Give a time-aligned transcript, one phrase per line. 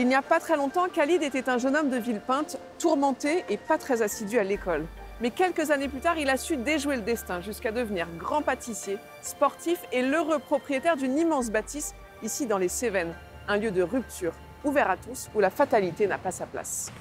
[0.00, 3.56] Il n'y a pas très longtemps, Khalid était un jeune homme de Villepinte, tourmenté et
[3.56, 4.86] pas très assidu à l'école.
[5.20, 8.98] Mais quelques années plus tard, il a su déjouer le destin jusqu'à devenir grand pâtissier,
[9.22, 13.12] sportif et l'heureux propriétaire d'une immense bâtisse ici dans les Cévennes,
[13.48, 16.92] un lieu de rupture ouvert à tous où la fatalité n'a pas sa place.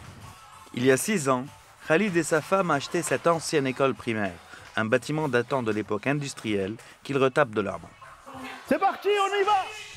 [0.73, 1.45] Il y a six ans,
[1.87, 4.33] Khalid et sa femme achetaient cette ancienne école primaire,
[4.75, 8.41] un bâtiment datant de l'époque industrielle qu'ils retapent de leurs mains.
[8.67, 9.96] C'est parti, on y va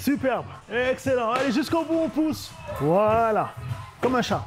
[0.00, 1.32] Superbe, excellent.
[1.32, 2.50] Allez, jusqu'au bout, on pousse.
[2.80, 3.52] Voilà,
[4.00, 4.42] comme un chat.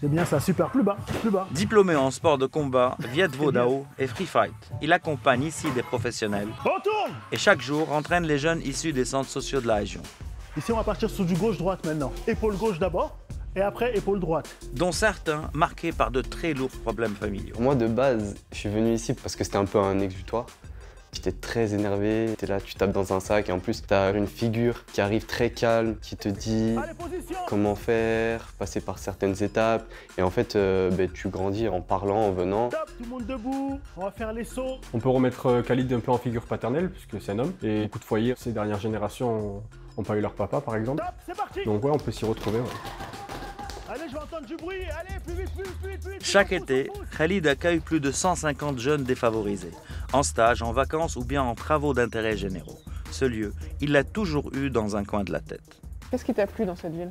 [0.00, 0.68] C'est bien ça, super.
[0.70, 1.48] Plus bas, plus bas.
[1.50, 5.82] Diplômé en sport de combat, Viet Vo Dao et Free Fight, il accompagne ici des
[5.82, 9.76] professionnels On tourne et chaque jour entraîne les jeunes issus des centres sociaux de la
[9.76, 10.00] région,
[10.56, 12.12] Ici, on va partir sur du gauche-droite maintenant.
[12.26, 13.16] Épaule gauche d'abord,
[13.54, 14.48] et après épaule droite.
[14.72, 17.54] dont certains marqués par de très lourds problèmes familiaux.
[17.60, 20.46] Moi, de base, je suis venu ici parce que c'était un peu un exutoire.
[21.12, 24.26] J'étais très énervé, t'es là, tu tapes dans un sac et en plus, t'as une
[24.26, 26.76] figure qui arrive très calme, qui te dit
[27.48, 29.86] comment faire, passer par certaines étapes.
[30.18, 32.68] Et en fait, euh, ben, tu grandis en parlant, en venant.
[32.68, 33.80] Top, tout le monde debout.
[33.96, 34.76] On va faire les sauts.
[34.92, 37.54] On peut remettre euh, Khalid un peu en figure paternelle, puisque c'est un homme.
[37.62, 39.62] Et beaucoup de foyers, ces dernières générations,
[39.96, 41.02] n'ont pas eu leur papa, par exemple.
[41.02, 42.60] Top, c'est parti Donc ouais, on peut s'y retrouver.
[42.60, 42.66] ouais.
[44.08, 44.82] Je vais entendre du bruit.
[44.98, 46.24] Allez, plus vite, plus vite, plus vite, plus vite.
[46.24, 46.90] Chaque été.
[47.16, 49.72] Khalid accueille plus de 150 jeunes défavorisés,
[50.12, 52.78] en stage, en vacances ou bien en travaux d'intérêt généraux.
[53.10, 55.80] Ce lieu, il l'a toujours eu dans un coin de la tête.
[56.10, 57.10] Qu'est-ce qui t'a plu dans cette ville?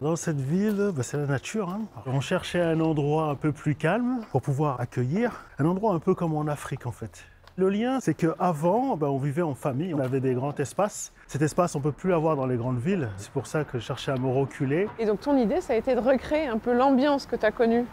[0.00, 1.68] Dans cette ville, bah, c'est la nature.
[1.70, 1.82] hein.
[2.06, 5.44] On cherchait un endroit un peu plus calme pour pouvoir accueillir.
[5.58, 7.24] Un endroit un peu comme en Afrique en fait.
[7.56, 11.12] Le lien, c'est qu'avant, on vivait en famille, on avait des grands espaces.
[11.28, 13.08] Cet espace, on ne peut plus avoir dans les grandes villes.
[13.16, 14.88] C'est pour ça que je cherchais à me reculer.
[14.98, 17.52] Et donc ton idée, ça a été de recréer un peu l'ambiance que tu as
[17.52, 17.84] connue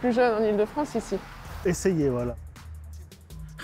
[0.00, 1.18] plus jeune en Ile-de-France ici.
[1.64, 2.36] Essayer, voilà.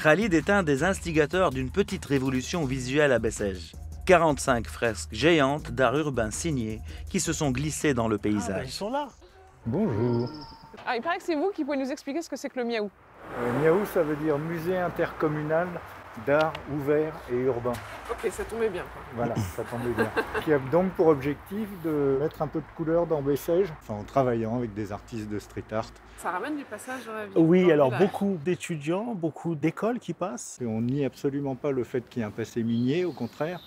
[0.02, 3.74] Khalid est un des instigateurs d'une petite révolution visuelle à Bessèges.
[4.06, 8.68] 45 fresques géantes d'art urbain signées qui se sont glissées dans le Ah, ils paysage.
[8.70, 9.06] sont là.
[9.64, 10.28] Bonjour.
[10.84, 12.64] Ah, il paraît que c'est vous qui pouvez nous expliquer ce que c'est que le
[12.66, 12.90] miaou.
[13.38, 15.68] Euh, Miaou, ça veut dire musée intercommunal
[16.26, 17.72] d'art ouvert et urbain.
[18.10, 18.84] Ok, ça tombait bien.
[19.16, 20.10] Voilà, ça tombait bien.
[20.44, 24.04] Qui a donc pour objectif de mettre un peu de couleur dans Bessèges, enfin en
[24.04, 25.90] travaillant avec des artistes de street art.
[26.18, 27.36] Ça ramène du passage dans la ville.
[27.36, 30.58] Oui, alors beaucoup d'étudiants, beaucoup d'écoles qui passent.
[30.60, 33.60] Et on nie absolument pas le fait qu'il y ait un passé minier, au contraire,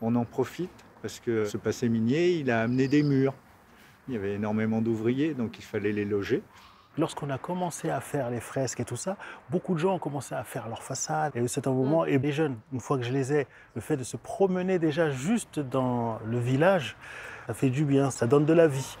[0.00, 0.70] on en profite
[1.02, 3.34] parce que ce passé minier, il a amené des murs.
[4.08, 6.42] Il y avait énormément d'ouvriers, donc il fallait les loger.
[6.98, 9.16] Lorsqu'on a commencé à faire les fresques et tout ça,
[9.50, 11.34] beaucoup de gens ont commencé à faire leurs façades.
[11.34, 13.96] Et c'est un moment, et les jeunes, une fois que je les ai, le fait
[13.96, 16.96] de se promener déjà juste dans le village,
[17.46, 18.98] ça fait du bien, ça donne de la vie.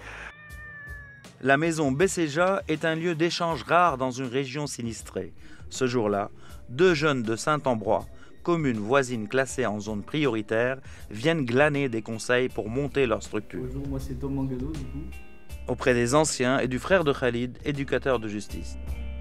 [1.42, 5.34] La maison Besséja est un lieu d'échange rare dans une région sinistrée.
[5.68, 6.30] Ce jour-là,
[6.70, 8.06] deux jeunes de Saint-Ambrois,
[8.42, 10.78] commune voisine classée en zone prioritaire,
[11.10, 13.60] viennent glaner des conseils pour monter leur structure.
[13.64, 15.31] Bonjour, moi c'est Tom Mangado du coup.
[15.68, 18.76] Auprès des anciens et du frère de Khalid, éducateur de justice.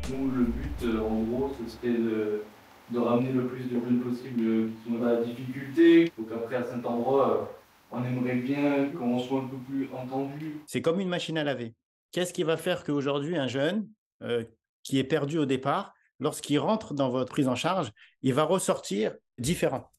[0.09, 2.43] Nous, le but euh, en gros, ce serait de,
[2.91, 6.11] de ramener le plus de jeunes possible euh, qui sont dans la difficulté.
[6.17, 7.45] Donc après à Saint-Ambrois, euh,
[7.91, 10.61] on aimerait bien qu'on soit un peu plus entendu.
[10.67, 11.73] C'est comme une machine à laver.
[12.11, 13.87] Qu'est-ce qui va faire qu'aujourd'hui, un jeune
[14.21, 14.43] euh,
[14.83, 17.91] qui est perdu au départ, lorsqu'il rentre dans votre prise en charge,
[18.21, 19.89] il va ressortir différent?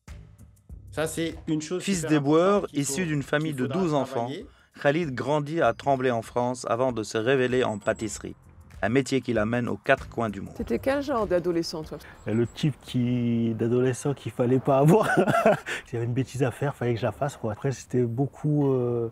[0.91, 1.82] Ça, c'est une chose.
[1.82, 4.47] Fils importante qu'il issu d'une famille de faudra 12 enfants, travailler.
[4.81, 8.34] Khalid grandit à Tremblay en France avant de se révéler en pâtisserie,
[8.81, 10.55] un métier qui l'amène aux quatre coins du monde.
[10.55, 11.99] T'étais quel genre d'adolescent, toi?
[12.27, 15.09] Et le type qui, d'adolescent qu'il fallait pas avoir.
[15.87, 17.37] S'il y avait une bêtise à faire, fallait que je la fasse.
[17.37, 17.53] Quoi.
[17.53, 19.09] Après, c'était beaucoup euh,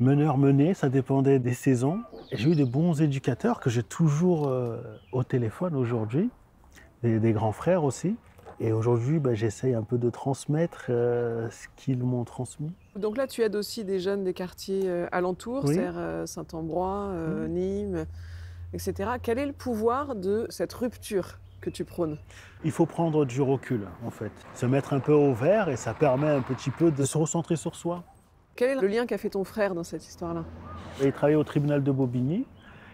[0.00, 2.00] meneur-mené, ça dépendait des saisons.
[2.32, 4.80] J'ai eu de bons éducateurs que j'ai toujours euh,
[5.12, 6.30] au téléphone aujourd'hui,
[7.02, 8.16] des, des grands frères aussi.
[8.60, 12.72] Et aujourd'hui, bah, j'essaye un peu de transmettre euh, ce qu'ils m'ont transmis.
[12.96, 15.74] Donc là, tu aides aussi des jeunes des quartiers euh, alentours, Oui.
[15.74, 17.12] c'est-à-dire euh, Saint-Ambrois.
[17.48, 18.06] Nîmes,
[18.72, 19.12] etc.
[19.22, 22.18] Quel est le pouvoir de cette rupture que tu prônes?
[22.64, 24.32] Il faut prendre du recul, en fait.
[24.54, 27.56] Se mettre un peu au vert et ça permet un petit peu de se recentrer
[27.56, 28.04] sur soi.
[28.54, 30.44] Quel est le lien qu'a fait ton frère dans cette histoire-là?
[31.02, 32.46] Il travaillait au tribunal de Bobigny.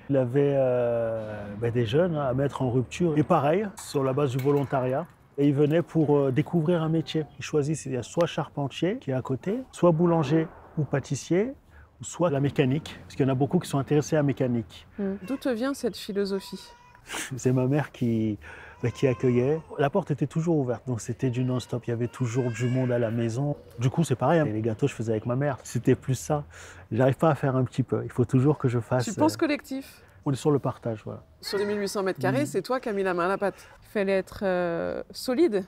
[0.08, 3.18] Il avait euh, ben, des jeunes à mettre en rupture.
[3.18, 5.06] Et pareil, sur la base du volontariat.
[5.38, 7.24] Et il venait pour euh, découvrir un métier.
[7.38, 11.52] Il choisit il y a soit charpentier, qui est à côté, soit boulanger ou pâtissier,
[12.00, 12.98] ou soit la mécanique.
[13.04, 14.86] Parce qu'il y en a beaucoup qui sont intéressés à la mécanique.
[14.98, 16.68] D'où te vient cette philosophie?
[17.36, 18.36] C'est ma mère qui,
[18.82, 19.60] ben, qui accueillait.
[19.78, 21.86] La porte était toujours ouverte, donc c'était du non-stop.
[21.86, 23.56] Il y avait toujours du monde à la maison.
[23.78, 24.40] Du coup, c'est pareil.
[24.40, 24.44] hein.
[24.44, 25.56] Les gâteaux, je faisais avec ma mère.
[25.62, 26.44] C'était plus ça.
[26.92, 28.02] J'arrive pas à faire un petit peu.
[28.04, 29.04] Il faut toujours que je fasse.
[29.06, 30.02] Tu penses euh, collectif?
[30.24, 31.22] On est sur le partage, voilà.
[31.40, 32.46] Sur les 1800 mètres carrés, Mhm.
[32.46, 33.66] c'est toi qui as mis la main à la pâte.
[33.82, 35.64] Il fallait être euh, solide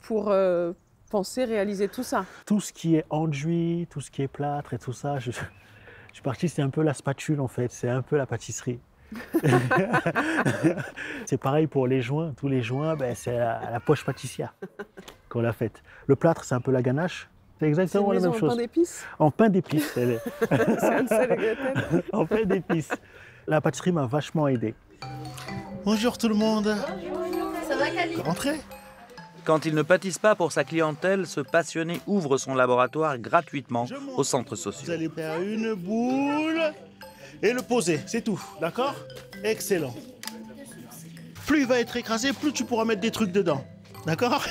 [0.00, 0.72] pour euh,
[1.10, 4.78] penser, réaliser tout ça Tout ce qui est enduit, tout ce qui est plâtre et
[4.78, 5.38] tout ça, je, je
[6.12, 8.78] suis parti, c'est un peu la spatule en fait, c'est un peu la pâtisserie.
[11.26, 12.32] c'est pareil pour les joints.
[12.36, 14.54] Tous les joints, ben, c'est à la poche pâtissière
[15.28, 15.82] qu'on l'a faite.
[16.06, 17.28] Le plâtre, c'est un peu la ganache.
[17.58, 18.50] C'est exactement la même en chose.
[18.50, 19.96] pain d'épices En pain d'épices.
[19.96, 22.04] elle est.
[22.12, 22.90] En pain d'épices.
[23.48, 24.74] La pâtisserie m'a vachement aidé.
[25.84, 26.76] Bonjour tout le monde.
[27.66, 28.60] Ça va, Cali Rentrez.
[29.44, 33.86] Quand il ne pâtisse pas pour sa clientèle, ce passionné ouvre son laboratoire gratuitement
[34.16, 34.92] aux centres Vous sociaux.
[34.92, 36.60] allez faire une boule
[37.42, 38.40] et le poser, c'est tout.
[38.60, 38.94] D'accord?
[39.42, 39.94] Excellent.
[41.46, 43.64] Plus il va être écrasé, plus tu pourras mettre des trucs dedans.
[44.04, 44.44] D'accord?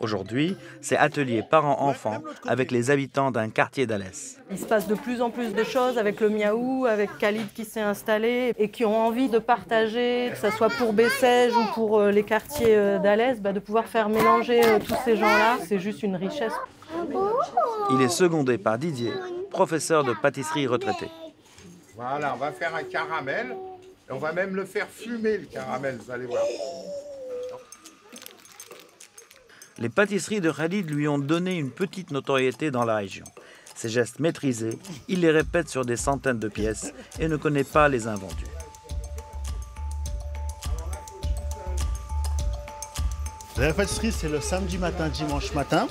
[0.00, 4.38] Aujourd'hui, c'est atelier parents-enfants avec les habitants d'un quartier d'Alès.
[4.50, 7.64] Il se passe de plus en plus de choses avec le Miaou, avec Khalid qui
[7.64, 11.98] s'est installé et qui ont envie de partager, que ce soit pour Bessèges ou pour
[11.98, 15.58] euh, les quartiers euh, d'Alès, bah, de pouvoir faire mélanger euh, tous ces gens-là.
[15.66, 16.54] C'est juste une richesse.
[17.90, 19.12] Il est secondé par Didier,
[19.50, 21.08] professeur de pâtisserie retraité.
[21.96, 23.56] Voilà, on va faire un caramel.
[24.08, 26.42] Et on va même le faire fumer, le caramel, vous allez voir.
[29.80, 33.24] Les pâtisseries de Khalid lui ont donné une petite notoriété dans la région.
[33.76, 34.76] Ses gestes maîtrisés,
[35.06, 38.44] il les répète sur des centaines de pièces et ne connaît pas les invendus.
[43.56, 45.86] La pâtisserie, c'est le samedi matin, dimanche matin.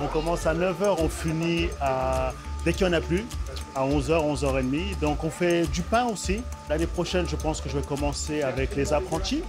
[0.00, 2.32] On commence à 9h, on finit à...
[2.64, 3.24] dès qu'il n'y en a plus,
[3.76, 4.98] à 11h, 11h30.
[4.98, 6.42] Donc on fait du pain aussi.
[6.68, 9.44] L'année prochaine, je pense que je vais commencer avec les apprentis.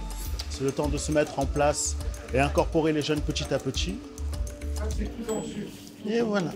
[0.50, 1.96] C'est le temps de se mettre en place
[2.34, 3.98] et incorporer les jeunes petit à petit.
[6.08, 6.50] Et voilà.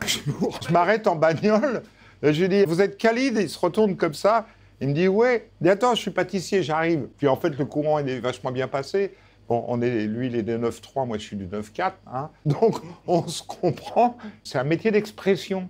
[0.06, 1.82] Je m'arrête en bagnole.
[2.22, 4.46] Je lui dis, vous êtes Khalid Il se retourne comme ça.
[4.80, 5.50] Il me dit, ouais.
[5.60, 7.06] Il attends, je suis pâtissier, j'arrive.
[7.18, 9.14] Puis en fait, le courant, est vachement bien passé.
[9.48, 11.92] Bon, on est, lui, il est de 9-3, moi, je suis du 9-4.
[12.12, 12.30] hein.
[12.46, 12.76] Donc,
[13.06, 14.16] on se comprend.
[14.44, 15.68] C'est un métier d'expression.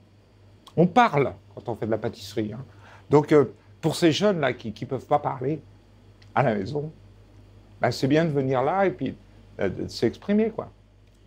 [0.77, 2.53] On parle quand on fait de la pâtisserie.
[2.53, 2.65] hein.
[3.11, 5.61] Donc, euh, pour ces jeunes-là qui ne peuvent pas parler
[6.35, 6.91] à la maison,
[7.81, 9.15] ben, c'est bien de venir là et puis
[9.61, 10.71] euh, de s'exprimer, quoi.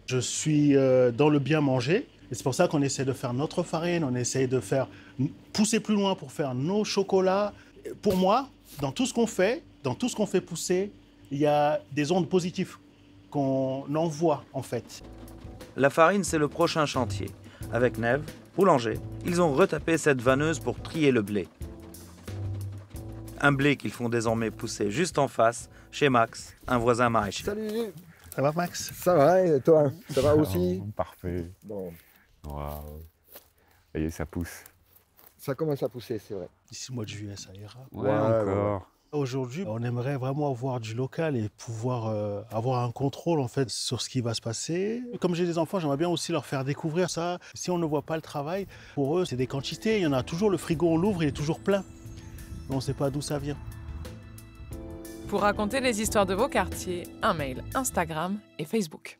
[0.08, 2.08] Je suis euh, dans le bien manger.
[2.32, 4.88] Et c'est pour ça qu'on essaie de faire notre farine, on essaie de faire
[5.54, 7.54] pousser plus loin pour faire nos chocolats.
[8.02, 8.50] Pour moi,
[8.82, 10.92] dans tout ce qu'on fait, dans tout ce qu'on fait pousser,
[11.32, 12.78] il y a des ondes positives
[13.30, 15.04] qu'on envoie en fait.
[15.78, 17.30] La farine, c'est le prochain chantier.
[17.72, 18.24] Avec Neve,
[18.56, 21.48] boulanger, ils ont retapé cette vanneuse pour trier le blé.
[23.46, 27.44] Un blé qu'ils font désormais pousser juste en face, chez Max, un voisin maraîcher.
[27.44, 27.94] Salut
[28.36, 28.92] Ça va Max?
[28.92, 29.92] Ça va et toi?
[30.10, 30.82] Ça va aussi?
[30.96, 31.46] Parfait.
[31.64, 31.94] Bon,
[32.44, 33.02] Waouh.
[33.94, 34.64] Ça y est, ça pousse.
[35.38, 36.50] ça commence à pousser, c'est vrai.
[36.72, 37.82] D'ici le mois de juillet, ça ira.
[37.92, 38.90] Ouais, Ouais, encore.
[39.12, 43.70] Aujourd'hui, on aimerait vraiment avoir du local et pouvoir euh, avoir un contrôle en fait
[43.70, 45.04] sur ce qui va se passer.
[45.22, 47.38] Comme j'ai des enfants, j'aimerais bien aussi leur faire découvrir ça.
[47.54, 48.66] Si on ne voit pas le travail,
[48.96, 49.98] pour eux, c'est des quantités.
[50.00, 51.84] Il y en a toujours, le frigo, on l'ouvre, il est toujours plein.
[52.68, 53.58] Mais on ne sait pas d'où ça vient.
[55.28, 59.20] Pour raconter les histoires de vos quartiers, un mail, Instagram et Facebook.